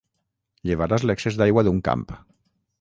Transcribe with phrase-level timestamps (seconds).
[0.69, 2.05] Llevaràs l'excés d'aigua d'un camp.